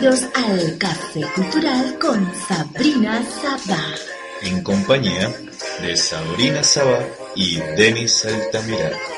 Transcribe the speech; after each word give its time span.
bienvenidos 0.00 0.30
al 0.34 0.78
Café 0.78 1.22
Cultural 1.34 1.98
con 1.98 2.32
Sabrina 2.46 3.20
Sabá. 3.42 3.82
En 4.42 4.62
compañía 4.62 5.32
de 5.82 5.96
Sabrina 5.96 6.62
Sabá 6.62 7.00
y 7.34 7.56
Denis 7.76 8.24
Altamirano. 8.24 9.17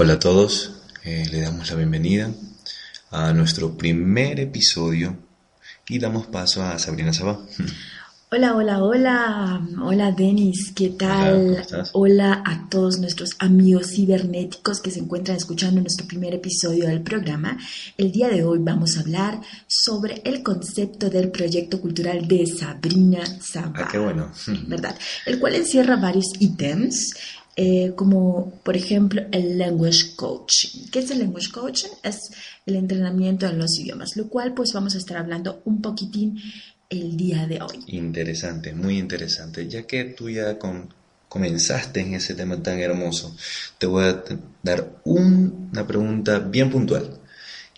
Hola 0.00 0.12
a 0.12 0.18
todos, 0.20 0.70
eh, 1.02 1.26
le 1.28 1.40
damos 1.40 1.68
la 1.70 1.74
bienvenida 1.74 2.30
a 3.10 3.32
nuestro 3.32 3.76
primer 3.76 4.38
episodio 4.38 5.16
y 5.88 5.98
damos 5.98 6.28
paso 6.28 6.62
a 6.62 6.78
Sabrina 6.78 7.12
Sabá. 7.12 7.40
Hola, 8.30 8.54
hola, 8.54 8.80
hola. 8.84 9.60
Hola, 9.82 10.12
Denis. 10.12 10.70
¿Qué 10.72 10.90
tal? 10.90 11.32
Hola, 11.32 11.42
¿cómo 11.42 11.58
estás? 11.58 11.90
Hola 11.94 12.42
a 12.46 12.68
todos 12.68 13.00
nuestros 13.00 13.30
amigos 13.40 13.88
cibernéticos 13.88 14.80
que 14.80 14.92
se 14.92 15.00
encuentran 15.00 15.36
escuchando 15.36 15.80
nuestro 15.80 16.06
primer 16.06 16.32
episodio 16.32 16.86
del 16.86 17.02
programa. 17.02 17.58
El 17.96 18.12
día 18.12 18.28
de 18.28 18.44
hoy 18.44 18.60
vamos 18.60 18.96
a 18.96 19.00
hablar 19.00 19.40
sobre 19.66 20.22
el 20.24 20.44
concepto 20.44 21.10
del 21.10 21.32
proyecto 21.32 21.80
cultural 21.80 22.28
de 22.28 22.46
Sabrina 22.46 23.24
Sabá. 23.40 23.72
Ah, 23.74 23.88
qué 23.90 23.98
bueno. 23.98 24.30
¿Verdad? 24.68 24.96
El 25.26 25.40
cual 25.40 25.56
encierra 25.56 25.96
varios 25.96 26.26
ítems. 26.38 27.14
Eh, 27.60 27.92
como 27.96 28.52
por 28.64 28.76
ejemplo 28.76 29.20
el 29.32 29.58
language 29.58 30.14
coaching. 30.14 30.86
¿Qué 30.92 31.00
es 31.00 31.10
el 31.10 31.18
language 31.18 31.50
coaching? 31.50 31.88
Es 32.04 32.30
el 32.66 32.76
entrenamiento 32.76 33.46
en 33.46 33.58
los 33.58 33.76
idiomas, 33.80 34.16
lo 34.16 34.28
cual 34.28 34.54
pues 34.54 34.72
vamos 34.72 34.94
a 34.94 34.98
estar 34.98 35.16
hablando 35.16 35.60
un 35.64 35.82
poquitín 35.82 36.40
el 36.88 37.16
día 37.16 37.48
de 37.48 37.60
hoy. 37.60 37.80
Interesante, 37.88 38.72
muy 38.72 38.96
interesante. 38.98 39.68
Ya 39.68 39.82
que 39.88 40.04
tú 40.04 40.30
ya 40.30 40.56
con- 40.56 40.88
comenzaste 41.28 41.98
en 42.00 42.14
ese 42.14 42.34
tema 42.36 42.62
tan 42.62 42.78
hermoso, 42.78 43.36
te 43.78 43.86
voy 43.86 44.04
a 44.04 44.22
dar 44.62 45.00
un- 45.04 45.68
una 45.72 45.84
pregunta 45.84 46.38
bien 46.38 46.70
puntual. 46.70 47.18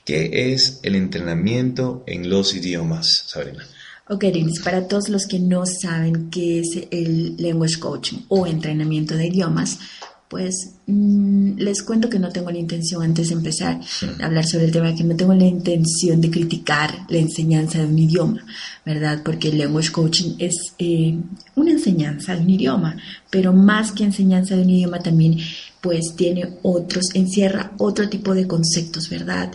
¿Qué 0.05 0.53
es 0.53 0.81
el 0.83 0.95
entrenamiento 0.95 2.05
en 2.07 2.29
los 2.29 2.55
idiomas, 2.55 3.25
Sabrina? 3.29 3.67
Ok, 4.13 4.25
Denis, 4.25 4.61
para 4.61 4.89
todos 4.89 5.09
los 5.09 5.25
que 5.25 5.39
no 5.39 5.65
saben 5.65 6.31
qué 6.31 6.59
es 6.59 6.67
el 6.91 7.37
language 7.39 7.79
coaching 7.79 8.19
o 8.27 8.45
entrenamiento 8.45 9.17
de 9.17 9.29
idiomas, 9.29 9.79
pues 10.27 10.75
mm, 10.89 11.59
les 11.59 11.81
cuento 11.85 12.11
que 12.11 12.19
no 12.19 12.31
tengo 12.31 12.51
la 12.51 12.59
intención, 12.59 13.05
antes 13.05 13.29
de 13.29 13.35
empezar 13.35 13.81
a 14.21 14.27
hablar 14.27 14.45
sobre 14.47 14.65
el 14.65 14.73
tema, 14.73 14.97
que 14.97 15.05
no 15.05 15.15
tengo 15.15 15.33
la 15.35 15.45
intención 15.45 16.21
de 16.21 16.29
criticar 16.29 17.07
la 17.09 17.19
enseñanza 17.19 17.79
de 17.79 17.87
un 17.87 17.99
idioma, 18.01 18.45
¿verdad? 18.85 19.23
Porque 19.25 19.51
el 19.51 19.59
language 19.59 19.93
coaching 19.93 20.35
es 20.41 20.75
eh, 20.81 21.17
una 21.55 21.71
enseñanza 21.71 22.35
de 22.35 22.43
un 22.43 22.51
idioma, 22.51 22.97
pero 23.31 23.53
más 23.53 23.93
que 23.93 24.03
enseñanza 24.03 24.57
de 24.57 24.63
un 24.63 24.71
idioma 24.71 24.99
también, 24.99 25.39
pues 25.81 26.15
tiene 26.17 26.59
otros, 26.63 27.15
encierra 27.15 27.73
otro 27.79 28.09
tipo 28.09 28.35
de 28.35 28.49
conceptos, 28.49 29.09
¿verdad? 29.09 29.53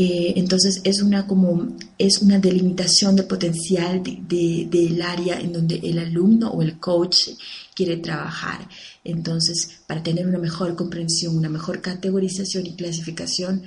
Eh, 0.00 0.34
entonces 0.36 0.80
es 0.84 1.02
una 1.02 1.26
como 1.26 1.48
es 1.98 2.14
una 2.22 2.38
delimitación 2.38 3.16
del 3.16 3.26
potencial 3.26 4.00
de- 4.06 4.18
de- 4.32 4.68
del 4.70 5.02
área 5.02 5.40
en 5.40 5.52
donde 5.52 5.76
el 5.82 5.98
alumno 5.98 6.50
o 6.50 6.62
el 6.62 6.78
coach 6.78 7.16
quiere 7.74 7.96
trabajar. 7.96 8.60
Entonces, 9.02 9.58
para 9.88 10.02
tener 10.02 10.24
una 10.28 10.38
mejor 10.38 10.76
comprensión, 10.76 11.36
una 11.36 11.48
mejor 11.48 11.80
categorización 11.80 12.66
y 12.66 12.76
clasificación, 12.76 13.62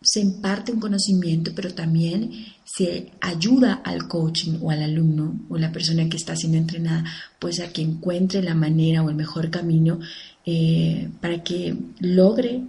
se 0.00 0.20
imparte 0.20 0.70
un 0.72 0.80
conocimiento, 0.80 1.50
pero 1.54 1.72
también 1.74 2.30
se 2.64 3.10
ayuda 3.20 3.74
al 3.84 4.06
coaching 4.06 4.58
o 4.60 4.70
al 4.70 4.82
alumno 4.82 5.40
o 5.48 5.56
la 5.58 5.72
persona 5.72 6.08
que 6.08 6.16
está 6.18 6.36
siendo 6.36 6.58
entrenada, 6.58 7.04
pues 7.38 7.60
a 7.60 7.72
que 7.72 7.82
encuentre 7.82 8.42
la 8.42 8.54
manera 8.54 9.02
o 9.02 9.08
el 9.10 9.16
mejor 9.16 9.50
camino 9.50 9.98
eh, 10.46 11.08
para 11.22 11.42
que 11.42 11.74
logre 12.00 12.62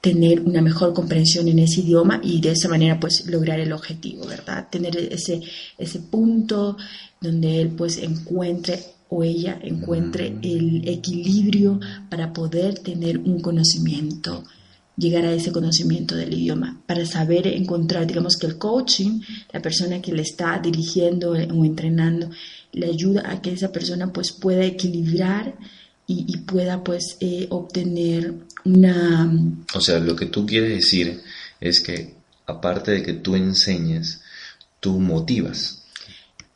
tener 0.00 0.40
una 0.40 0.62
mejor 0.62 0.94
comprensión 0.94 1.48
en 1.48 1.58
ese 1.58 1.80
idioma 1.80 2.20
y 2.22 2.40
de 2.40 2.52
esa 2.52 2.68
manera 2.68 3.00
pues 3.00 3.26
lograr 3.26 3.58
el 3.60 3.72
objetivo, 3.72 4.26
¿verdad? 4.26 4.68
Tener 4.70 4.96
ese, 4.96 5.40
ese 5.78 6.00
punto 6.00 6.76
donde 7.20 7.60
él 7.60 7.70
pues 7.70 7.98
encuentre 7.98 8.78
o 9.08 9.22
ella 9.22 9.58
encuentre 9.62 10.34
el 10.42 10.86
equilibrio 10.88 11.80
para 12.08 12.32
poder 12.32 12.78
tener 12.78 13.18
un 13.18 13.40
conocimiento, 13.40 14.44
llegar 14.96 15.24
a 15.24 15.32
ese 15.32 15.52
conocimiento 15.52 16.16
del 16.16 16.34
idioma, 16.34 16.82
para 16.86 17.06
saber 17.06 17.46
encontrar, 17.46 18.06
digamos 18.06 18.36
que 18.36 18.46
el 18.46 18.58
coaching, 18.58 19.20
la 19.52 19.62
persona 19.62 20.00
que 20.00 20.12
le 20.12 20.22
está 20.22 20.58
dirigiendo 20.58 21.32
o 21.32 21.64
entrenando, 21.64 22.30
le 22.72 22.86
ayuda 22.86 23.30
a 23.30 23.40
que 23.40 23.52
esa 23.52 23.70
persona 23.70 24.12
pues 24.12 24.32
pueda 24.32 24.64
equilibrar 24.64 25.54
y, 26.06 26.24
y 26.28 26.36
pueda 26.38 26.84
pues 26.84 27.16
eh, 27.20 27.46
obtener 27.50 28.34
una 28.64 29.30
O 29.74 29.80
sea, 29.80 29.98
lo 29.98 30.16
que 30.16 30.26
tú 30.26 30.46
quieres 30.46 30.70
decir 30.70 31.22
es 31.60 31.80
que 31.80 32.14
aparte 32.46 32.92
de 32.92 33.02
que 33.02 33.14
tú 33.14 33.34
enseñes, 33.34 34.20
tú 34.80 34.98
motivas. 35.00 35.82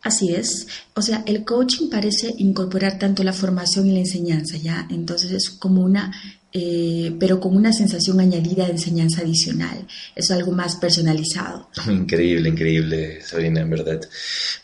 Así 0.03 0.33
es, 0.33 0.66
o 0.94 1.03
sea, 1.03 1.22
el 1.27 1.44
coaching 1.44 1.91
parece 1.91 2.34
incorporar 2.38 2.99
tanto 2.99 3.22
la 3.22 3.34
formación 3.34 3.87
y 3.87 3.93
la 3.93 3.99
enseñanza, 3.99 4.56
¿ya? 4.56 4.88
Entonces 4.91 5.31
es 5.31 5.50
como 5.50 5.82
una, 5.82 6.11
eh, 6.55 7.15
pero 7.21 7.38
con 7.38 7.55
una 7.55 7.71
sensación 7.71 8.19
añadida 8.19 8.65
de 8.65 8.72
enseñanza 8.72 9.21
adicional, 9.21 9.87
es 10.17 10.31
algo 10.31 10.53
más 10.53 10.77
personalizado. 10.77 11.69
Increíble, 11.87 12.49
increíble, 12.49 13.21
Sabrina, 13.21 13.61
en 13.61 13.69
verdad. 13.69 14.00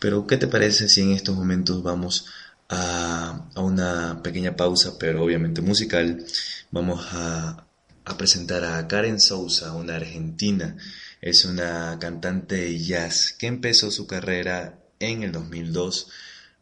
Pero, 0.01 0.27
¿qué 0.27 0.39
te 0.39 0.47
parece 0.47 0.89
si 0.89 1.03
en 1.03 1.13
estos 1.13 1.37
momentos 1.37 1.83
vamos 1.83 2.25
a, 2.69 3.49
una 3.57 4.21
pequeña 4.23 4.57
pausa, 4.57 4.99
pero 4.99 5.25
obviamente 5.25 5.63
musical? 5.63 6.25
Vamos 6.71 7.07
a, 7.13 7.67
presentar 8.19 8.65
a 8.65 8.87
Karen 8.87 9.21
Souza, 9.21 9.73
una 9.73 9.97
argentina. 9.97 10.77
Es 11.21 11.45
una 11.45 11.99
cantante 12.01 12.57
de 12.57 12.79
jazz 12.79 13.35
que 13.39 13.47
empezó 13.47 13.91
su 13.91 14.07
carrera 14.07 14.79
en 15.01 15.23
el 15.23 15.33
2002 15.33 16.09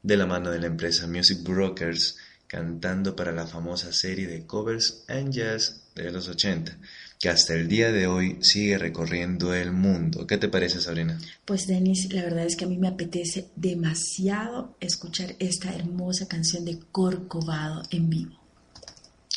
de 0.02 0.16
la 0.16 0.26
mano 0.26 0.50
de 0.50 0.60
la 0.60 0.66
empresa 0.66 1.06
Music 1.06 1.42
Brokers, 1.42 2.16
cantando 2.46 3.16
para 3.16 3.32
la 3.32 3.46
famosa 3.46 3.92
serie 3.92 4.26
de 4.26 4.46
covers 4.46 5.04
and 5.08 5.32
jazz 5.32 5.84
de 5.94 6.10
los 6.10 6.28
80, 6.28 6.78
que 7.24 7.30
hasta 7.30 7.54
el 7.54 7.68
día 7.68 7.90
de 7.90 8.06
hoy 8.06 8.36
sigue 8.42 8.76
recorriendo 8.76 9.54
el 9.54 9.72
mundo. 9.72 10.26
¿Qué 10.26 10.36
te 10.36 10.50
parece, 10.50 10.78
Sabrina? 10.82 11.18
Pues 11.46 11.66
Denis, 11.66 12.12
la 12.12 12.22
verdad 12.22 12.44
es 12.44 12.54
que 12.54 12.66
a 12.66 12.68
mí 12.68 12.76
me 12.76 12.86
apetece 12.86 13.48
demasiado 13.56 14.76
escuchar 14.78 15.34
esta 15.38 15.74
hermosa 15.74 16.28
canción 16.28 16.66
de 16.66 16.78
Corcovado 16.92 17.82
en 17.90 18.10
vivo. 18.10 18.38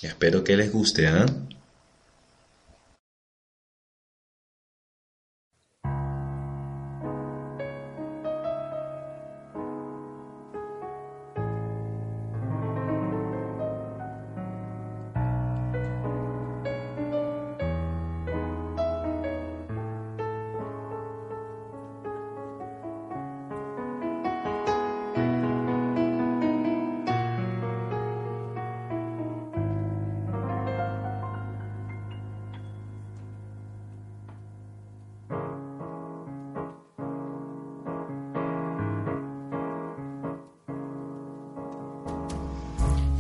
Espero 0.02 0.44
que 0.44 0.58
les 0.58 0.70
guste, 0.70 1.08
¿ah? 1.08 1.26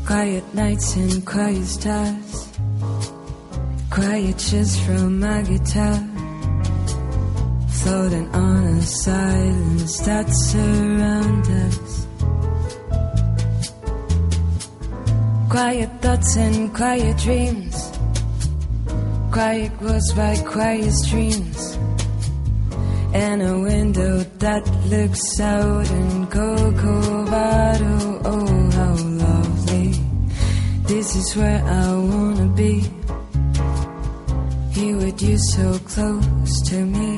Quiet 0.07 0.53
nights 0.53 0.95
and 0.95 1.25
quiet 1.25 1.65
stars. 1.65 2.47
Quiet 3.89 4.37
just 4.37 4.79
from 4.85 5.19
my 5.19 5.41
guitar. 5.41 5.99
Floating 7.81 8.29
on 8.33 8.63
a 8.67 8.81
silence 8.81 9.99
that 10.05 10.29
surrounds 10.29 11.49
us. 11.49 12.07
Quiet 15.49 15.89
thoughts 16.01 16.37
and 16.37 16.73
quiet 16.73 17.17
dreams. 17.17 17.91
Quiet 19.29 19.81
words 19.81 20.13
by 20.13 20.37
quiet 20.37 20.93
streams. 21.03 21.77
And 23.13 23.41
a 23.41 23.59
window 23.59 24.19
that 24.39 24.63
looks 24.85 25.37
out 25.41 25.91
in 25.91 26.27
Corcovado. 26.27 28.21
Oh. 28.23 28.46
This 30.97 31.15
is 31.15 31.35
where 31.35 31.63
I 31.63 31.93
wanna 31.93 32.47
be. 32.63 32.73
Here 34.71 34.97
with 34.97 35.21
you 35.21 35.37
so 35.53 35.77
close 35.91 36.53
to 36.69 36.77
me. 36.95 37.11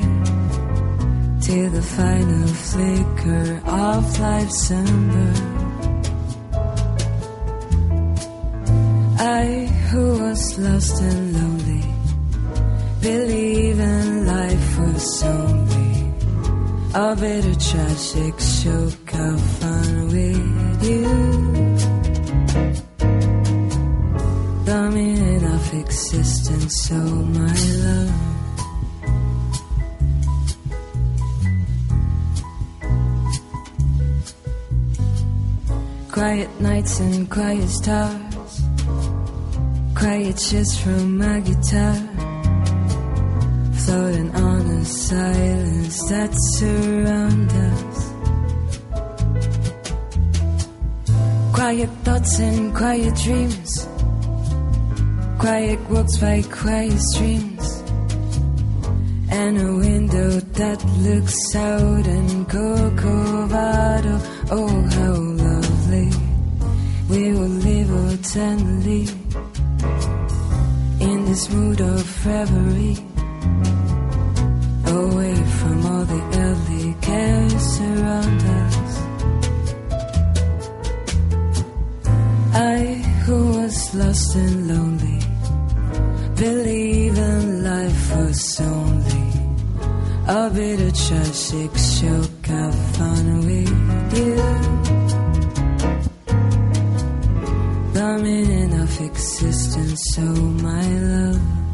Till 1.40 1.70
the 1.70 1.86
final 1.98 2.46
flicker 2.68 3.46
of 3.64 4.20
life's 4.20 4.70
ember. 4.70 5.32
I 9.18 9.44
who 9.88 10.04
was 10.24 10.58
lost 10.58 11.00
and 11.00 11.32
lonely, 11.38 11.86
believe 13.00 13.80
in 13.80 14.26
life 14.26 14.78
was 14.78 15.22
only 15.22 15.92
a 16.92 17.16
bit 17.16 17.44
of 17.46 17.56
tragic 17.70 18.36
shock 18.40 19.14
of 19.14 19.40
fun 19.58 20.08
with 20.12 20.84
you. 20.84 21.59
Of 25.72 25.78
existence, 25.78 26.90
oh 26.92 26.96
my 26.96 27.54
love. 27.84 28.12
Quiet 36.10 36.60
nights 36.60 37.00
and 37.00 37.30
quiet 37.30 37.68
stars. 37.68 38.62
Quiet 39.94 40.36
just 40.36 40.80
from 40.82 41.18
my 41.18 41.40
guitar. 41.40 41.94
Floating 43.84 44.30
on 44.34 44.60
a 44.60 44.84
silence 44.84 46.08
that 46.08 46.30
surrounds 46.54 47.54
us. 47.54 48.10
Quiet 51.52 51.90
thoughts 52.04 52.38
and 52.40 52.74
quiet 52.74 53.14
dreams 53.16 53.90
quiet 55.40 55.80
walks 55.90 56.16
by 56.18 56.42
quiet 56.42 57.00
streams 57.12 57.66
and 59.30 59.58
a 59.58 59.72
window 59.86 60.30
that 60.60 60.84
looks 61.06 61.56
out 61.56 62.06
in 62.06 62.44
Corcovado 62.46 64.14
oh 64.50 64.80
how 64.96 65.16
lovely 65.46 66.10
we 67.10 67.32
will 67.32 67.56
live 67.68 67.90
eternally 68.12 69.06
in 71.00 71.24
this 71.24 71.48
mood 71.50 71.80
of 71.80 72.26
reverie, 72.26 72.98
away 74.86 75.34
from 75.58 75.86
all 75.86 76.04
the 76.04 76.22
earthly 76.46 76.94
cares 77.00 77.80
around 77.80 78.40
us. 78.60 78.90
I, 82.54 82.78
who 83.24 83.38
was 83.58 83.94
lost 83.94 84.36
and 84.36 84.68
lonely, 84.68 85.19
believing 86.40 87.62
life 87.62 88.16
was 88.16 88.60
only 88.62 89.28
a 90.26 90.50
bit 90.50 90.80
of 90.80 90.94
just 90.94 91.34
six 91.34 92.00
joke. 92.00 92.46
Have 92.46 92.74
fun 92.96 93.26
with 93.46 94.18
you. 94.18 94.80
in 98.24 98.50
enough 98.50 99.00
existence, 99.00 100.00
so 100.14 100.22
oh 100.22 100.40
my 100.66 100.88
love. 101.12 101.69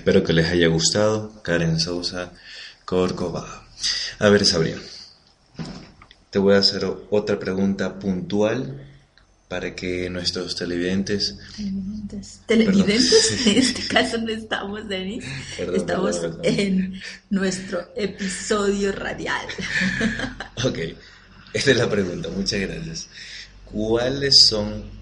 Espero 0.00 0.24
que 0.24 0.32
les 0.32 0.48
haya 0.48 0.68
gustado. 0.68 1.42
Karen 1.42 1.78
Sousa, 1.78 2.32
Corcovado. 2.86 3.64
A 4.18 4.30
ver, 4.30 4.46
Sabrina. 4.46 4.80
Te 6.30 6.38
voy 6.38 6.54
a 6.54 6.60
hacer 6.60 6.86
otra 7.10 7.38
pregunta 7.38 7.98
puntual 7.98 8.82
para 9.46 9.74
que 9.74 10.08
nuestros 10.08 10.56
televidentes... 10.56 11.36
Televidentes. 11.54 12.40
Televidentes, 12.46 13.46
en 13.46 13.58
este 13.58 13.86
caso 13.88 14.16
no 14.16 14.30
estamos, 14.30 14.88
Denis. 14.88 15.22
Perdón, 15.58 15.76
estamos 15.76 16.16
perdón. 16.16 16.40
en 16.44 17.02
nuestro 17.28 17.92
episodio 17.94 18.92
radial. 18.92 19.46
Ok, 20.64 20.78
esta 21.52 21.70
es 21.72 21.76
la 21.76 21.90
pregunta, 21.90 22.30
muchas 22.30 22.58
gracias. 22.60 23.06
¿Cuáles 23.66 24.46
son 24.46 24.99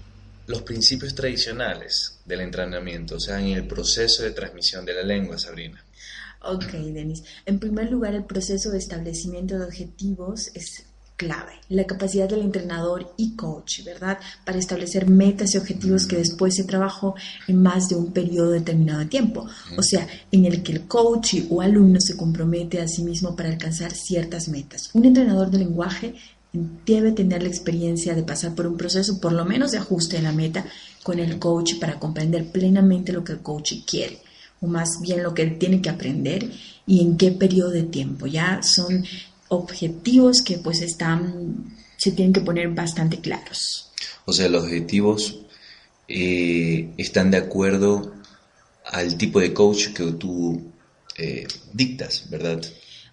los 0.49 0.63
principios 0.63 1.13
tradicionales 1.13 2.21
del 2.25 2.41
entrenamiento, 2.41 3.17
o 3.17 3.19
sea, 3.19 3.39
en 3.39 3.49
el 3.49 3.67
proceso 3.67 4.23
de 4.23 4.31
transmisión 4.31 4.83
de 4.83 4.95
la 4.95 5.03
lengua, 5.03 5.37
Sabrina? 5.37 5.85
Ok, 6.41 6.71
Denis. 6.71 7.23
En 7.45 7.59
primer 7.59 7.91
lugar, 7.91 8.15
el 8.15 8.23
proceso 8.23 8.71
de 8.71 8.79
establecimiento 8.79 9.59
de 9.59 9.65
objetivos 9.65 10.49
es 10.55 10.85
clave. 11.17 11.51
La 11.67 11.85
capacidad 11.85 12.27
del 12.27 12.41
entrenador 12.41 13.13
y 13.15 13.35
coach, 13.35 13.83
¿verdad? 13.83 14.17
Para 14.43 14.57
establecer 14.57 15.07
metas 15.07 15.53
y 15.53 15.59
objetivos 15.59 16.07
que 16.07 16.17
después 16.17 16.55
se 16.55 16.63
trabajó 16.63 17.13
en 17.47 17.61
más 17.61 17.87
de 17.87 17.95
un 17.95 18.11
periodo 18.11 18.49
determinado 18.49 19.01
de 19.01 19.05
tiempo. 19.05 19.45
O 19.77 19.83
sea, 19.83 20.07
en 20.31 20.45
el 20.45 20.63
que 20.63 20.71
el 20.71 20.87
coach 20.87 21.35
o 21.51 21.61
alumno 21.61 21.99
se 21.99 22.17
compromete 22.17 22.81
a 22.81 22.87
sí 22.87 23.03
mismo 23.03 23.35
para 23.35 23.49
alcanzar 23.49 23.91
ciertas 23.91 24.47
metas. 24.47 24.89
Un 24.93 25.05
entrenador 25.05 25.51
de 25.51 25.59
lenguaje 25.59 26.15
debe 26.51 27.11
tener 27.11 27.43
la 27.43 27.49
experiencia 27.49 28.15
de 28.15 28.23
pasar 28.23 28.55
por 28.55 28.67
un 28.67 28.77
proceso, 28.77 29.19
por 29.19 29.33
lo 29.33 29.45
menos 29.45 29.71
de 29.71 29.77
ajuste 29.77 30.17
de 30.17 30.23
la 30.23 30.31
meta, 30.31 30.65
con 31.03 31.19
el 31.19 31.39
coach 31.39 31.79
para 31.79 31.99
comprender 31.99 32.51
plenamente 32.51 33.13
lo 33.13 33.23
que 33.23 33.33
el 33.33 33.39
coach 33.39 33.73
quiere 33.85 34.19
o 34.61 34.67
más 34.67 34.99
bien 35.01 35.23
lo 35.23 35.33
que 35.33 35.43
él 35.43 35.57
tiene 35.57 35.81
que 35.81 35.89
aprender 35.89 36.51
y 36.85 37.01
en 37.01 37.17
qué 37.17 37.31
periodo 37.31 37.71
de 37.71 37.83
tiempo. 37.83 38.27
Ya 38.27 38.61
son 38.61 39.05
objetivos 39.47 40.41
que 40.41 40.57
pues 40.57 40.81
están, 40.81 41.75
se 41.97 42.11
tienen 42.11 42.33
que 42.33 42.41
poner 42.41 42.69
bastante 42.69 43.19
claros. 43.19 43.91
O 44.25 44.33
sea, 44.33 44.49
los 44.49 44.63
objetivos 44.63 45.39
eh, 46.07 46.89
están 46.97 47.31
de 47.31 47.37
acuerdo 47.37 48.13
al 48.85 49.17
tipo 49.17 49.39
de 49.39 49.53
coach 49.53 49.89
que 49.93 50.11
tú 50.13 50.71
eh, 51.17 51.47
dictas, 51.73 52.25
¿verdad? 52.29 52.61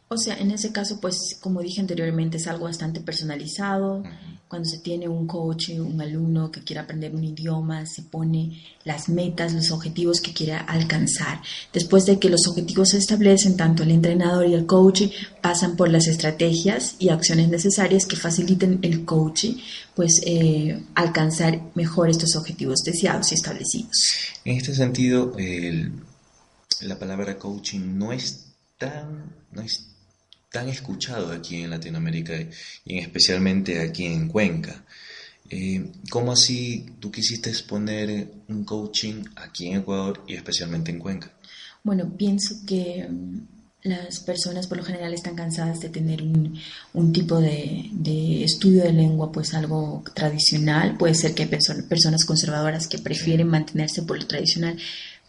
O 0.09 0.17
sea, 0.17 0.37
en 0.39 0.53
ese 0.53 0.71
caso, 0.71 1.01
pues 1.01 1.37
como 1.41 1.61
dije 1.61 1.81
anteriormente, 1.81 2.37
es 2.37 2.47
algo 2.47 2.67
bastante 2.67 3.01
personalizado. 3.01 4.05
Cuando 4.47 4.69
se 4.69 4.79
tiene 4.79 5.09
un 5.09 5.27
coach, 5.27 5.71
un 5.71 6.01
alumno 6.01 6.53
que 6.53 6.63
quiere 6.63 6.79
aprender 6.79 7.13
un 7.13 7.25
idioma, 7.25 7.85
se 7.87 8.03
pone 8.03 8.63
las 8.85 9.09
metas, 9.09 9.53
los 9.53 9.73
objetivos 9.73 10.21
que 10.21 10.33
quiere 10.33 10.53
alcanzar. 10.55 11.43
Después 11.73 12.07
de 12.07 12.21
que 12.21 12.31
los 12.31 12.47
objetivos 12.47 12.91
se 12.91 12.99
establecen, 12.99 13.57
tanto 13.57 13.83
el 13.83 13.91
entrenador 13.91 14.47
y 14.47 14.55
el 14.55 14.65
coach 14.65 15.03
pasan 15.43 15.75
por 15.75 15.89
las 15.91 16.07
estrategias 16.07 16.95
y 17.01 17.09
acciones 17.09 17.49
necesarias 17.49 18.07
que 18.07 18.15
faciliten 18.15 18.79
el 18.83 19.05
coach, 19.05 19.47
pues 19.97 20.21
eh, 20.25 20.81
alcanzar 20.95 21.61
mejor 21.75 22.09
estos 22.11 22.37
objetivos 22.37 22.85
deseados 22.85 23.33
y 23.33 23.35
establecidos. 23.35 23.97
En 24.45 24.57
este 24.59 24.73
sentido, 24.73 25.35
el- 25.37 25.91
la 26.83 26.97
palabra 26.97 27.37
coaching 27.37 27.99
no 27.99 28.13
es 28.13 28.45
tan, 28.79 29.33
no 29.51 29.63
es 29.63 29.89
tan 30.51 30.69
escuchado 30.69 31.33
aquí 31.33 31.63
en 31.63 31.71
Latinoamérica 31.71 32.35
y 32.85 32.97
en- 32.99 32.99
especialmente 33.05 33.81
aquí 33.81 34.07
en 34.07 34.29
Cuenca. 34.29 34.85
Eh, 35.51 35.93
¿Cómo 36.11 36.33
así 36.33 36.87
tú 36.99 37.11
quisiste 37.11 37.51
exponer 37.51 38.29
un 38.49 38.65
coaching 38.65 39.23
aquí 39.37 39.69
en 39.69 39.77
Ecuador 39.79 40.25
y 40.27 40.35
especialmente 40.35 40.91
en 40.91 40.99
Cuenca? 40.99 41.31
Bueno, 41.85 42.11
pienso 42.17 42.57
que 42.67 43.07
mm, 43.09 43.39
las 43.85 44.19
personas 44.19 44.67
por 44.67 44.79
lo 44.79 44.85
general 44.85 45.15
están 45.15 45.37
cansadas 45.37 45.79
de 45.81 45.89
tener 45.89 46.21
un, 46.21 46.59
un 46.95 47.13
tipo 47.13 47.41
de, 47.41 47.89
de 47.93 48.43
estudio 48.43 48.83
de 48.83 48.93
lengua, 48.93 49.31
pues 49.31 49.55
algo 49.55 50.03
tradicional. 50.15 50.97
Puede 50.97 51.15
ser 51.15 51.33
que 51.35 51.45
hay 51.45 51.49
perso- 51.49 51.87
personas 51.87 52.25
conservadoras 52.25 52.89
que 52.89 52.99
prefieren 52.99 53.47
mantenerse 53.47 54.03
por 54.03 54.19
lo 54.19 54.27
tradicional, 54.27 54.77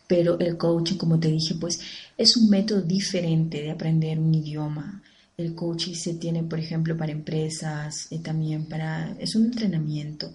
pero 0.08 0.40
el 0.40 0.58
coaching, 0.58 0.96
como 0.96 1.20
te 1.20 1.30
dije, 1.30 1.56
pues 1.56 1.80
es 2.18 2.38
un 2.38 2.50
método 2.50 2.82
diferente 2.82 3.62
de 3.62 3.72
aprender 3.72 4.18
un 4.18 4.34
idioma. 4.34 5.04
El 5.36 5.54
coaching 5.54 5.94
se 5.94 6.16
tiene, 6.16 6.44
por 6.44 6.60
ejemplo, 6.60 6.98
para 6.98 7.12
empresas, 7.12 8.08
y 8.10 8.16
eh, 8.16 8.20
también 8.20 8.66
para, 8.66 9.16
es 9.20 9.36
un 9.36 9.46
entrenamiento 9.46 10.34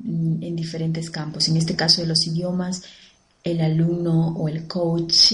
mm, 0.00 0.42
en 0.42 0.56
diferentes 0.56 1.08
campos. 1.08 1.48
En 1.48 1.56
este 1.56 1.76
caso 1.76 2.02
de 2.02 2.08
los 2.08 2.26
idiomas, 2.26 2.82
el 3.44 3.60
alumno 3.60 4.34
o 4.36 4.48
el 4.48 4.66
coach 4.66 5.32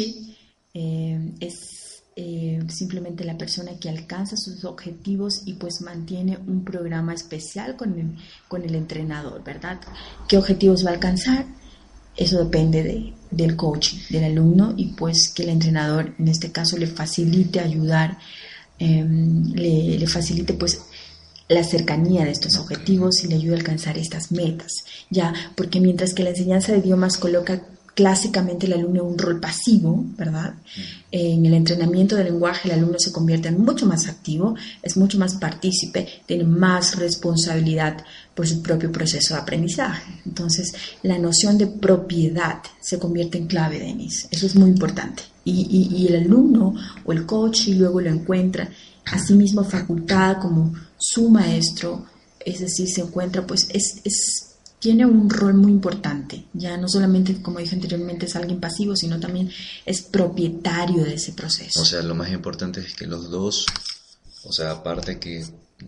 eh, 0.75 1.33
es 1.40 2.02
eh, 2.21 2.61
simplemente 2.68 3.25
la 3.25 3.38
persona 3.38 3.78
que 3.78 3.88
alcanza 3.88 4.37
sus 4.37 4.64
objetivos 4.64 5.42
y 5.47 5.54
pues 5.54 5.80
mantiene 5.83 6.37
un 6.47 6.64
programa 6.64 7.14
especial 7.14 7.76
con 7.76 7.99
el, 7.99 8.16
con 8.49 8.64
el 8.64 8.75
entrenador, 8.75 9.45
¿verdad? 9.45 9.80
¿Qué 10.28 10.37
objetivos 10.37 10.85
va 10.85 10.90
a 10.90 10.95
alcanzar? 10.95 11.47
Eso 12.16 12.42
depende 12.42 12.83
de, 12.83 13.14
del 13.30 13.56
coach, 13.56 13.94
del 14.11 14.25
alumno 14.25 14.75
y 14.76 14.87
pues 14.87 15.28
que 15.28 15.42
el 15.42 15.50
entrenador 15.50 16.14
en 16.18 16.28
este 16.28 16.50
caso 16.50 16.76
le 16.76 16.87
facilite 16.87 17.61
ayudar, 17.61 18.18
em, 18.78 19.52
le, 19.52 19.99
le 19.99 20.06
facilite 20.06 20.54
pues 20.54 20.80
la 21.49 21.64
cercanía 21.64 22.25
de 22.25 22.30
estos 22.30 22.56
objetivos 22.56 23.25
y 23.25 23.28
le 23.28 23.37
ayude 23.37 23.54
a 23.54 23.58
alcanzar 23.58 23.97
estas 23.97 24.30
metas, 24.32 24.85
ya, 25.11 25.32
porque 25.56 25.80
mientras 25.80 26.12
que 26.12 26.23
la 26.23 26.30
enseñanza 26.30 26.73
de 26.73 26.78
idiomas 26.78 27.16
coloca 27.16 27.62
clásicamente 27.98 28.66
el 28.66 28.74
alumno 28.74 29.02
un 29.02 29.18
rol 29.18 29.40
pasivo, 29.40 30.04
¿verdad? 30.16 30.54
En 31.10 31.44
el 31.44 31.52
entrenamiento 31.52 32.14
del 32.14 32.26
lenguaje 32.26 32.68
el 32.68 32.78
alumno 32.78 32.96
se 32.96 33.10
convierte 33.10 33.48
en 33.48 33.60
mucho 33.60 33.86
más 33.86 34.06
activo, 34.06 34.54
es 34.84 34.96
mucho 34.96 35.18
más 35.18 35.34
partícipe, 35.34 36.06
tiene 36.24 36.44
más 36.44 36.96
responsabilidad 36.96 37.96
por 38.36 38.46
su 38.46 38.62
propio 38.62 38.92
proceso 38.92 39.34
de 39.34 39.40
aprendizaje. 39.40 40.12
Entonces, 40.24 40.72
la 41.02 41.18
noción 41.18 41.58
de 41.58 41.66
propiedad 41.66 42.62
se 42.80 43.00
convierte 43.00 43.38
en 43.38 43.48
clave, 43.48 43.80
Denis. 43.80 44.28
Eso 44.30 44.46
es 44.46 44.54
muy 44.54 44.70
importante. 44.70 45.24
Y, 45.44 46.06
el 46.08 46.22
alumno 46.22 46.76
o 47.04 47.12
el 47.12 47.26
coach 47.26 47.66
luego 47.70 48.00
lo 48.00 48.10
encuentra 48.10 48.70
a 49.06 49.18
sí 49.18 49.34
mismo 49.34 49.64
facultad 49.64 50.36
como 50.40 50.72
su 50.96 51.30
maestro, 51.30 52.06
es 52.38 52.60
decir, 52.60 52.88
se 52.88 53.00
encuentra, 53.00 53.44
pues 53.44 53.66
es, 53.72 54.00
es 54.04 54.47
tiene 54.78 55.06
un 55.06 55.28
rol 55.28 55.54
muy 55.54 55.73
importante. 55.73 56.44
Ya 56.52 56.76
no 56.76 56.88
solamente, 56.88 57.40
como 57.42 57.58
dije 57.58 57.75
anteriormente, 57.75 58.26
es 58.26 58.37
alguien 58.37 58.61
pasivo, 58.61 58.94
sino 58.94 59.18
también 59.18 59.50
es 59.85 60.02
propietario 60.02 61.04
de 61.04 61.14
ese 61.14 61.32
proceso. 61.32 61.80
O 61.80 61.85
sea, 61.85 62.02
lo 62.02 62.14
más 62.14 62.30
importante 62.30 62.80
es 62.80 62.94
que 62.94 63.06
los 63.06 63.30
dos, 63.30 63.66
o 64.44 64.52
sea, 64.52 64.70
aparte 64.70 65.18
que 65.18 65.44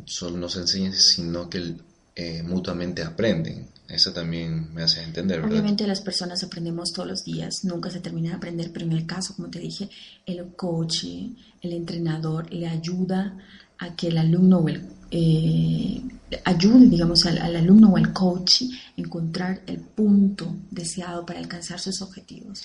solo 0.06 0.36
nos 0.36 0.56
enseñen, 0.56 0.92
sino 0.92 1.48
que 1.48 1.74
eh, 2.16 2.42
mutuamente 2.42 3.02
aprenden. 3.02 3.68
Eso 3.88 4.12
también 4.12 4.72
me 4.72 4.82
hace 4.82 5.02
entender, 5.02 5.40
¿verdad? 5.40 5.52
Obviamente 5.52 5.86
las 5.86 6.00
personas 6.00 6.44
aprendemos 6.44 6.92
todos 6.92 7.08
los 7.08 7.24
días, 7.24 7.64
nunca 7.64 7.90
se 7.90 7.98
termina 7.98 8.30
de 8.30 8.36
aprender, 8.36 8.70
pero 8.72 8.86
en 8.86 8.92
el 8.92 9.04
caso, 9.04 9.34
como 9.34 9.50
te 9.50 9.58
dije, 9.58 9.88
el 10.26 10.46
coach, 10.54 11.04
el 11.04 11.72
entrenador 11.72 12.52
le 12.52 12.68
ayuda 12.68 13.36
a 13.78 13.96
que 13.96 14.08
el 14.08 14.18
alumno 14.18 14.58
o 14.58 14.68
el 14.68 14.86
eh, 15.10 16.02
ayude, 16.44 16.86
digamos, 16.86 17.26
al, 17.26 17.56
alumno 17.56 17.90
o 17.90 17.96
al 17.96 18.12
coach 18.12 18.62
a 18.62 19.00
encontrar 19.00 19.62
el 19.66 19.78
punto 19.78 20.56
deseado 20.70 21.24
para 21.26 21.38
alcanzar 21.38 21.80
sus 21.80 22.00
objetivos. 22.02 22.62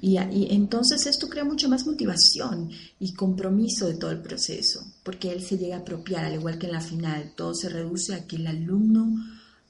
Y, 0.00 0.18
y, 0.18 0.48
entonces 0.50 1.06
esto 1.06 1.28
crea 1.28 1.44
mucho 1.44 1.68
más 1.68 1.86
motivación 1.86 2.70
y 2.98 3.14
compromiso 3.14 3.86
de 3.86 3.94
todo 3.94 4.10
el 4.10 4.20
proceso, 4.20 4.84
porque 5.02 5.32
él 5.32 5.42
se 5.42 5.56
llega 5.56 5.76
a 5.76 5.80
apropiar, 5.80 6.24
al 6.24 6.34
igual 6.34 6.58
que 6.58 6.66
en 6.66 6.72
la 6.72 6.80
final, 6.80 7.32
todo 7.36 7.54
se 7.54 7.68
reduce 7.68 8.14
a 8.14 8.26
que 8.26 8.36
el 8.36 8.46
alumno 8.46 9.14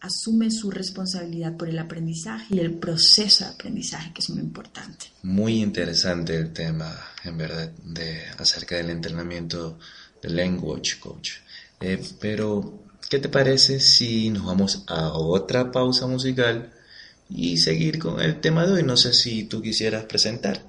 asume 0.04 0.50
su 0.50 0.70
responsabilidad 0.70 1.56
por 1.56 1.68
el 1.68 1.78
aprendizaje 1.78 2.54
y 2.54 2.58
el 2.60 2.74
proceso 2.74 3.44
de 3.44 3.50
aprendizaje, 3.50 4.12
que 4.12 4.20
es 4.20 4.30
muy 4.30 4.40
importante. 4.40 5.06
Muy 5.22 5.62
interesante 5.62 6.36
el 6.36 6.52
tema, 6.52 6.94
en 7.24 7.38
verdad, 7.38 7.70
de 7.82 8.22
acerca 8.38 8.76
del 8.76 8.90
entrenamiento 8.90 9.78
del 10.22 10.36
language 10.36 11.00
coach. 11.00 11.32
Eh, 11.80 12.02
pero, 12.20 12.83
¿qué 13.08 13.18
te 13.18 13.28
parece 13.28 13.80
si 13.80 14.30
nos 14.30 14.44
vamos 14.44 14.84
a 14.88 15.12
otra 15.12 15.70
pausa 15.72 16.06
musical 16.06 16.72
y 17.28 17.56
seguir 17.58 17.98
con 17.98 18.20
el 18.20 18.40
tema 18.40 18.66
de 18.66 18.72
hoy? 18.72 18.82
No 18.82 18.96
sé 18.96 19.12
si 19.12 19.44
tú 19.44 19.62
quisieras 19.62 20.04
presentar. 20.04 20.60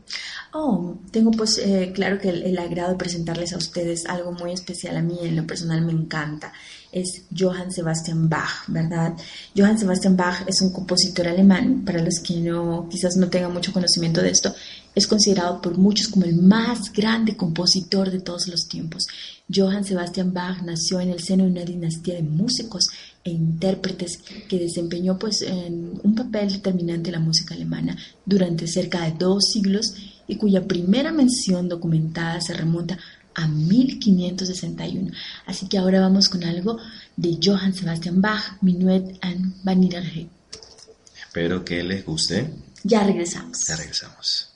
Oh, 0.57 0.97
tengo 1.11 1.31
pues 1.31 1.57
eh, 1.57 1.91
claro 1.93 2.17
que 2.17 2.29
el, 2.29 2.57
agrado 2.57 2.91
de 2.91 2.97
presentarles 2.97 3.51
a 3.51 3.57
ustedes 3.57 4.05
algo 4.05 4.31
muy 4.31 4.53
especial 4.53 4.95
a 4.95 5.01
mí, 5.01 5.17
en 5.21 5.35
lo 5.35 5.45
personal 5.45 5.81
me 5.81 5.91
encanta. 5.91 6.53
Es 6.93 7.23
Johann 7.37 7.73
Sebastian 7.73 8.29
Bach, 8.29 8.63
¿verdad? 8.67 9.15
Johann 9.53 9.77
Sebastian 9.77 10.15
Bach 10.15 10.45
es 10.47 10.61
un 10.61 10.71
compositor 10.71 11.27
alemán, 11.27 11.83
para 11.85 12.01
los 12.01 12.19
que 12.19 12.35
no, 12.35 12.87
quizás 12.89 13.17
no 13.17 13.27
tengan 13.27 13.51
mucho 13.51 13.73
conocimiento 13.73 14.21
de 14.21 14.29
esto, 14.29 14.55
es 14.95 15.07
considerado 15.07 15.61
por 15.61 15.77
muchos 15.77 16.07
como 16.07 16.25
el 16.25 16.37
más 16.37 16.93
grande 16.93 17.35
compositor 17.35 18.09
de 18.09 18.21
todos 18.21 18.47
los 18.47 18.69
tiempos. 18.69 19.07
Johann 19.53 19.83
Sebastian 19.83 20.33
Bach 20.33 20.61
nació 20.63 21.01
en 21.01 21.09
el 21.09 21.19
seno 21.19 21.43
de 21.43 21.51
una 21.51 21.65
dinastía 21.65 22.15
de 22.15 22.23
músicos 22.23 22.87
e 23.25 23.31
intérpretes 23.31 24.19
que 24.47 24.59
desempeñó 24.59 25.17
pues 25.17 25.41
en 25.41 25.99
un 26.03 26.13
papel 26.15 26.53
determinante 26.53 27.09
en 27.09 27.13
la 27.13 27.19
música 27.19 27.55
alemana 27.55 27.97
durante 28.23 28.67
cerca 28.67 29.03
de 29.03 29.17
dos 29.17 29.45
siglos 29.51 29.95
y 30.27 30.35
cuya 30.37 30.67
primera 30.67 31.11
mención 31.11 31.67
documentada 31.67 32.39
se 32.39 32.53
remonta 32.53 32.99
a 33.33 33.47
1561. 33.47 35.11
Así 35.47 35.67
que 35.67 35.79
ahora 35.79 35.99
vamos 35.99 36.29
con 36.29 36.43
algo 36.43 36.77
de 37.17 37.37
Johann 37.43 37.73
Sebastian 37.73 38.21
Bach, 38.21 38.61
Minuet 38.61 39.17
and 39.21 39.55
Vanille. 39.63 40.29
Espero 41.19 41.65
que 41.65 41.83
les 41.83 42.05
guste. 42.05 42.49
Ya 42.83 43.03
regresamos. 43.03 43.65
Ya 43.67 43.75
regresamos. 43.75 44.54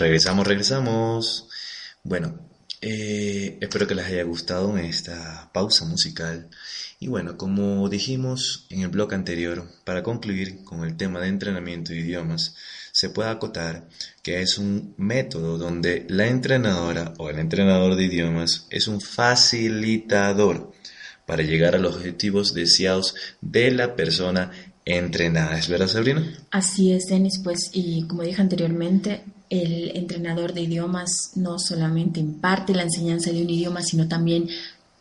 Regresamos, 0.00 0.46
regresamos. 0.46 1.48
Bueno, 2.02 2.48
eh, 2.80 3.58
espero 3.60 3.86
que 3.86 3.94
les 3.94 4.06
haya 4.06 4.22
gustado 4.22 4.78
esta 4.78 5.50
pausa 5.52 5.84
musical. 5.84 6.48
Y 6.98 7.08
bueno, 7.08 7.36
como 7.36 7.86
dijimos 7.90 8.66
en 8.70 8.80
el 8.80 8.88
blog 8.88 9.12
anterior, 9.12 9.70
para 9.84 10.02
concluir 10.02 10.64
con 10.64 10.84
el 10.84 10.96
tema 10.96 11.20
de 11.20 11.28
entrenamiento 11.28 11.92
de 11.92 11.98
idiomas, 11.98 12.54
se 12.92 13.10
puede 13.10 13.28
acotar 13.28 13.88
que 14.22 14.40
es 14.40 14.56
un 14.56 14.94
método 14.96 15.58
donde 15.58 16.06
la 16.08 16.28
entrenadora 16.28 17.12
o 17.18 17.28
el 17.28 17.38
entrenador 17.38 17.94
de 17.94 18.04
idiomas 18.04 18.66
es 18.70 18.88
un 18.88 19.02
facilitador 19.02 20.72
para 21.26 21.42
llegar 21.42 21.74
a 21.74 21.78
los 21.78 21.96
objetivos 21.96 22.54
deseados 22.54 23.14
de 23.42 23.70
la 23.70 23.96
persona 23.96 24.50
entrenada. 24.86 25.58
¿Es 25.58 25.68
verdad, 25.68 25.88
Sabrina? 25.88 26.26
Así 26.50 26.90
es, 26.94 27.08
Denis. 27.08 27.38
Pues, 27.44 27.68
y 27.74 28.06
como 28.06 28.22
dije 28.22 28.40
anteriormente, 28.40 29.24
el 29.50 29.96
entrenador 29.96 30.54
de 30.54 30.62
idiomas 30.62 31.32
no 31.34 31.58
solamente 31.58 32.20
imparte 32.20 32.72
la 32.72 32.84
enseñanza 32.84 33.32
de 33.32 33.42
un 33.42 33.50
idioma, 33.50 33.82
sino 33.82 34.06
también 34.06 34.48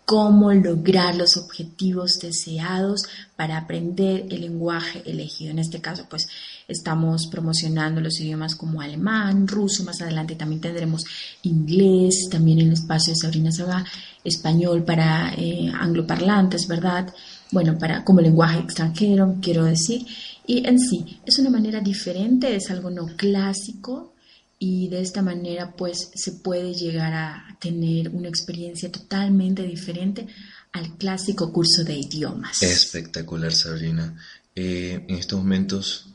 cómo 0.10 0.52
lograr 0.52 1.16
los 1.16 1.38
objetivos 1.38 2.18
deseados 2.20 3.04
para 3.36 3.58
aprender 3.58 4.26
el 4.32 4.42
lenguaje 4.42 5.04
elegido. 5.06 5.52
En 5.52 5.60
este 5.60 5.82
caso, 5.82 6.08
pues 6.10 6.28
estamos 6.68 7.28
promocionando 7.28 8.02
los 8.02 8.20
idiomas 8.20 8.56
como 8.56 8.82
alemán, 8.82 9.48
ruso, 9.48 9.84
más 9.84 10.02
adelante 10.02 10.34
también 10.34 10.62
tendremos 10.62 11.06
inglés, 11.44 12.28
también 12.32 12.58
el 12.58 12.74
espacio 12.74 13.14
de 13.14 13.20
Sabrina 13.20 13.52
Saga, 13.52 13.86
español 14.24 14.84
para 14.84 15.32
eh, 15.38 15.72
angloparlantes, 15.80 16.68
¿verdad? 16.68 17.14
Bueno, 17.52 17.78
para 17.78 18.04
como 18.04 18.20
lenguaje 18.20 18.58
extranjero, 18.62 19.36
quiero 19.40 19.66
decir. 19.66 20.08
Y 20.48 20.66
en 20.66 20.80
sí, 20.80 21.20
es 21.24 21.38
una 21.38 21.52
manera 21.52 21.82
diferente, 21.82 22.56
es 22.56 22.72
algo 22.72 22.90
no 22.90 23.06
clásico, 23.16 24.14
y 24.60 24.90
de 24.90 25.02
esta 25.02 25.22
manera 25.22 25.74
pues 25.76 26.12
se 26.14 26.34
puede 26.34 26.74
llegar 26.74 27.14
a 27.14 27.58
tener 27.60 28.10
una 28.10 28.28
experiencia 28.28 28.92
totalmente 28.92 29.64
diferente 29.64 30.28
al 30.74 30.98
clásico 30.98 31.52
curso 31.52 31.84
de 31.84 31.96
idiomas. 31.96 32.62
Espectacular, 32.62 33.54
Sabrina. 33.54 34.16
Eh, 34.56 35.06
en 35.08 35.16
estos 35.16 35.40
momentos 35.40 36.10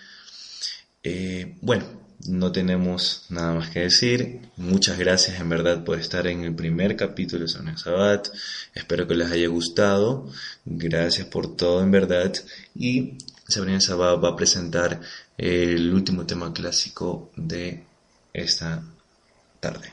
Eh, 1.02 1.57
bueno 1.61 2.04
no 2.26 2.52
tenemos 2.52 3.26
nada 3.28 3.54
más 3.54 3.70
que 3.70 3.80
decir. 3.80 4.40
Muchas 4.57 4.98
gracias 4.98 5.38
en 5.40 5.48
verdad 5.48 5.85
por 5.85 5.98
estar 5.98 6.26
en 6.26 6.44
el 6.44 6.54
primer 6.54 6.96
capítulo 6.96 7.42
de 7.42 7.48
Sonia 7.48 7.76
Sabat 7.76 8.28
espero 8.74 9.07
que 9.07 9.14
les 9.14 9.30
haya 9.30 9.48
gustado. 9.48 10.30
Gracias 10.64 11.26
por 11.26 11.57
todo 11.57 11.83
en 11.83 11.90
verdad. 11.90 12.33
Y 12.74 13.18
Sabrina 13.46 13.80
Sabat 13.80 14.24
va 14.24 14.30
a 14.30 14.37
presentar 14.37 15.00
el 15.37 15.92
último 15.92 16.25
tema 16.25 16.53
clásico 16.53 17.31
de 17.37 17.85
esta 18.33 18.83
tarde. 19.61 19.92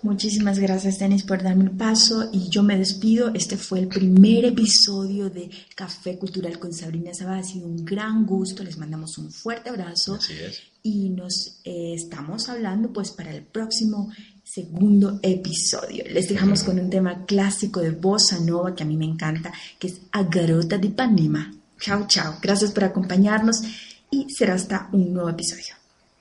Muchísimas 0.00 0.60
gracias, 0.60 1.00
Denis, 1.00 1.24
por 1.24 1.42
darme 1.42 1.64
el 1.64 1.72
paso 1.72 2.30
y 2.32 2.48
yo 2.50 2.62
me 2.62 2.78
despido. 2.78 3.34
Este 3.34 3.56
fue 3.56 3.80
el 3.80 3.88
primer 3.88 4.44
episodio 4.44 5.28
de 5.28 5.50
Café 5.74 6.16
Cultural 6.16 6.58
con 6.60 6.72
Sabrina 6.72 7.12
Saba. 7.12 7.38
Ha 7.38 7.42
sido 7.42 7.66
un 7.66 7.84
gran 7.84 8.24
gusto. 8.24 8.62
Les 8.62 8.78
mandamos 8.78 9.18
un 9.18 9.32
fuerte 9.32 9.70
abrazo. 9.70 10.14
Así 10.14 10.34
es. 10.34 10.62
Y 10.84 11.10
nos 11.10 11.60
eh, 11.64 11.94
estamos 11.94 12.48
hablando 12.48 12.92
pues 12.92 13.10
para 13.10 13.34
el 13.34 13.42
próximo 13.42 14.12
segundo 14.44 15.18
episodio. 15.20 16.04
Les 16.08 16.28
dejamos 16.28 16.62
con 16.62 16.78
un 16.78 16.90
tema 16.90 17.26
clásico 17.26 17.80
de 17.80 17.90
bossa 17.90 18.38
nova 18.38 18.76
que 18.76 18.84
a 18.84 18.86
mí 18.86 18.96
me 18.96 19.04
encanta, 19.04 19.52
que 19.80 19.88
es 19.88 20.00
A 20.12 20.22
Garota 20.22 20.78
de 20.78 20.90
Panema. 20.90 21.52
Chao, 21.80 22.06
chao. 22.06 22.38
Gracias 22.40 22.70
por 22.70 22.84
acompañarnos 22.84 23.62
y 24.10 24.28
será 24.30 24.54
hasta 24.54 24.88
un 24.92 25.12
nuevo 25.12 25.28
episodio. 25.28 25.74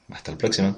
Hasta 0.10 0.32
el 0.32 0.38
próximo. 0.38 0.76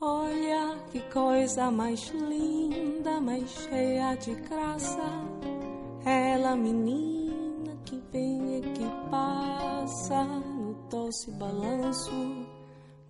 Olha 0.00 0.76
que 0.92 1.00
coisa 1.12 1.70
mais 1.70 2.10
linda, 2.10 3.20
mais 3.20 3.48
cheia 3.50 4.14
de 4.16 4.34
graça. 4.34 5.08
Ela, 6.04 6.54
menina 6.54 7.76
que 7.84 8.02
vem 8.12 8.58
e 8.58 8.60
que 8.60 9.10
passa 9.10 10.26
doce 10.90 11.30
balanço, 11.32 12.43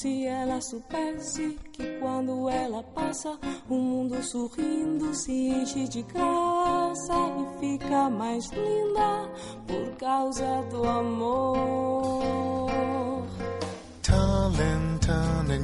Se 0.00 0.24
ela 0.24 0.62
soubesse 0.62 1.58
que 1.74 1.98
quando 1.98 2.48
ela 2.48 2.82
passa, 2.82 3.38
o 3.68 3.74
mundo 3.74 4.22
sorrindo 4.22 5.14
se 5.14 5.30
enche 5.30 5.86
de 5.88 6.00
graça 6.04 7.12
e 7.12 7.60
fica 7.60 8.08
mais 8.08 8.48
linda 8.48 9.28
por 9.66 9.96
causa 9.98 10.62
do 10.70 10.88
amor. 10.88 12.70
Talentana 14.00 15.58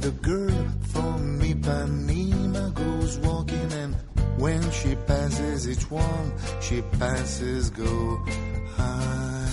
the 0.00 0.10
girl 0.20 0.66
from 0.88 1.38
Ipanema 1.42 2.74
goes 2.74 3.18
walking 3.18 3.72
and 3.72 3.94
when 4.36 4.60
she 4.72 4.96
passes 5.06 5.68
each 5.68 5.88
one, 5.92 6.32
she 6.60 6.82
passes 6.98 7.70
go 7.70 8.18
When 8.76 9.43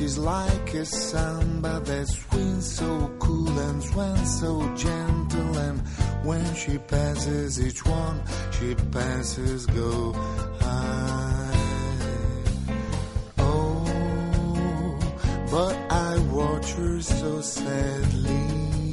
she's 0.00 0.16
like 0.16 0.72
a 0.72 0.84
samba 0.86 1.78
that 1.84 2.08
swings 2.08 2.72
so 2.78 3.10
cool 3.18 3.58
and 3.58 3.82
swings 3.82 4.40
so 4.40 4.52
gentle. 4.74 5.58
And 5.58 5.78
when 6.24 6.54
she 6.54 6.78
passes 6.78 7.60
each 7.60 7.84
one, 7.84 8.22
she 8.58 8.74
passes 8.92 9.66
go 9.66 10.12
high. 10.60 11.60
Oh, 13.38 14.98
but 15.50 15.76
I 15.90 16.18
watch 16.32 16.72
her 16.72 17.02
so 17.02 17.40
sadly. 17.42 18.89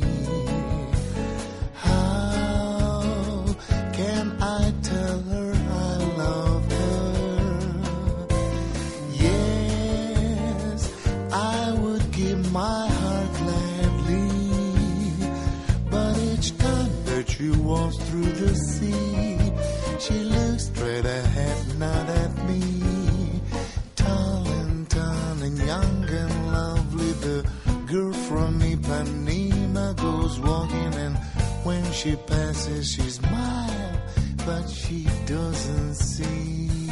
She 32.07 32.15
passes, 32.15 32.91
she 32.93 33.01
smiles, 33.01 33.97
but 34.45 34.65
she 34.69 35.05
doesn't 35.25 35.95
see. 35.95 36.86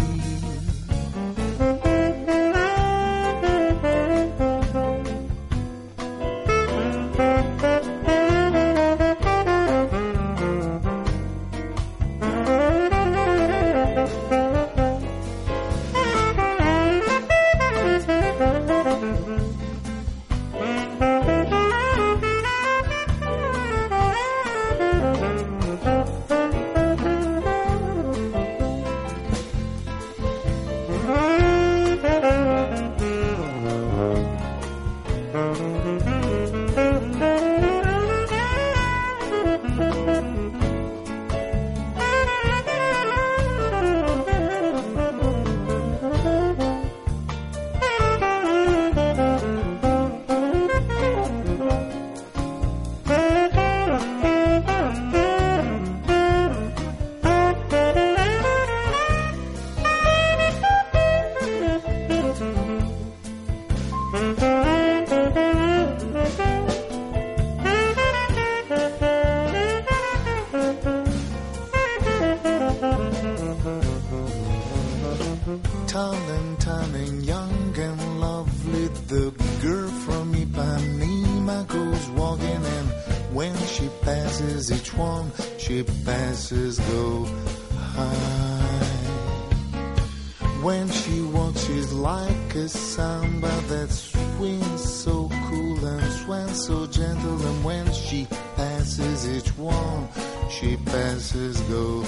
so 96.65 96.87
gentle, 96.87 97.45
and 97.45 97.63
when 97.63 97.93
she 97.93 98.25
passes 98.55 99.29
each 99.29 99.55
one, 99.55 100.07
she 100.49 100.75
passes 100.77 101.61
go. 101.69 102.03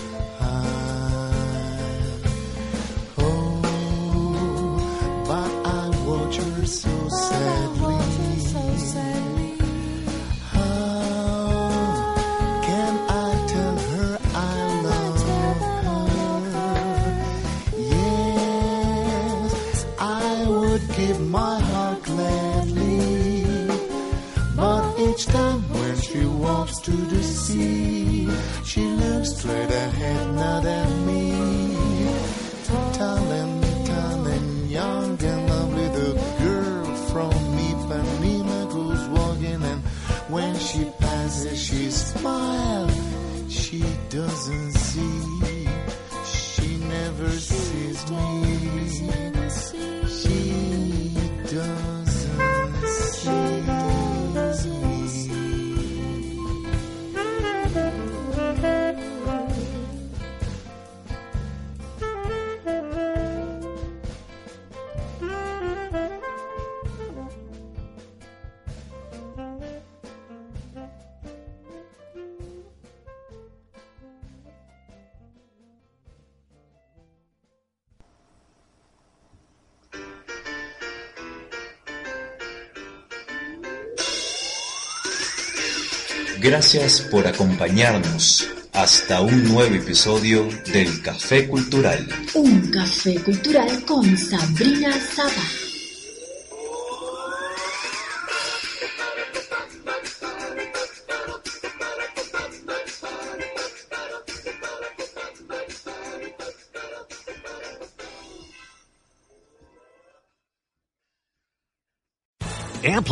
Gracias 86.47 87.01
por 87.01 87.27
acompañarnos 87.27 88.47
hasta 88.71 89.19
un 89.19 89.43
nuevo 89.49 89.75
episodio 89.75 90.47
del 90.71 91.01
Café 91.01 91.45
Cultural. 91.45 92.07
Un 92.35 92.71
café 92.71 93.15
cultural 93.15 93.83
con 93.85 94.17
Sabrina 94.17 94.93
Saba. 95.13 95.66